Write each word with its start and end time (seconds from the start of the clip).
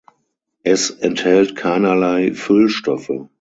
Es 0.63 0.89
enthält 0.89 1.55
keinerlei 1.55 2.33
Füllstoffe. 2.33 3.11